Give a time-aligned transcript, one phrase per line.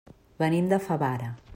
[0.43, 1.33] Venim de Favara.